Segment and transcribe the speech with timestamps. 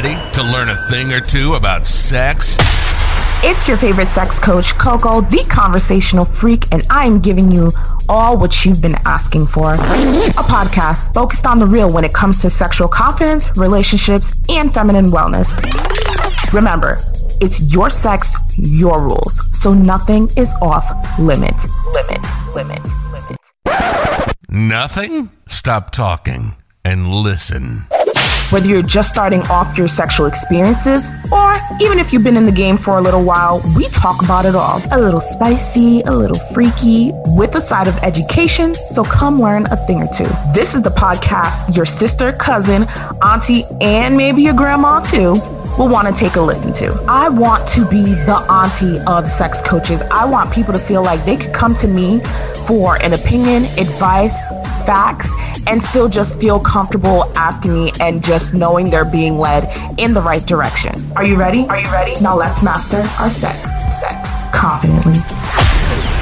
[0.00, 2.56] Ready to learn a thing or two about sex?
[3.42, 7.72] It's your favorite sex coach, Coco, the conversational freak, and I'm giving you
[8.08, 9.74] all what you've been asking for.
[9.74, 15.06] A podcast focused on the real when it comes to sexual confidence, relationships, and feminine
[15.06, 15.50] wellness.
[16.52, 17.00] Remember,
[17.40, 20.88] it's your sex, your rules, so nothing is off
[21.18, 21.56] limit.
[21.92, 22.20] Limit,
[22.54, 23.36] limit, limit.
[24.48, 25.32] Nothing?
[25.48, 26.54] Stop talking
[26.84, 27.88] and listen.
[28.50, 32.52] Whether you're just starting off your sexual experiences, or even if you've been in the
[32.52, 34.80] game for a little while, we talk about it all.
[34.90, 39.76] A little spicy, a little freaky, with a side of education, so come learn a
[39.86, 40.24] thing or two.
[40.54, 42.84] This is the podcast your sister, cousin,
[43.20, 45.32] auntie, and maybe your grandma too
[45.76, 46.92] will want to take a listen to.
[47.06, 50.00] I want to be the auntie of sex coaches.
[50.10, 52.20] I want people to feel like they could come to me
[52.66, 54.36] for an opinion, advice,
[54.86, 55.30] facts,
[55.68, 60.22] and still just feel comfortable asking me and just knowing they're being led in the
[60.22, 61.12] right direction.
[61.14, 61.66] Are you ready?
[61.68, 62.18] Are you ready?
[62.20, 64.16] Now let's master our sex, sex
[64.52, 66.17] confidently.